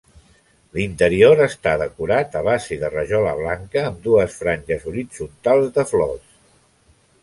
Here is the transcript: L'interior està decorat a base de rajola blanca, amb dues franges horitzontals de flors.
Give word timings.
L'interior 0.77 1.41
està 1.45 1.73
decorat 1.81 2.39
a 2.41 2.43
base 2.49 2.79
de 2.85 2.91
rajola 2.95 3.37
blanca, 3.43 3.87
amb 3.93 4.03
dues 4.09 4.41
franges 4.43 4.93
horitzontals 4.95 5.75
de 5.79 5.91
flors. 5.95 6.39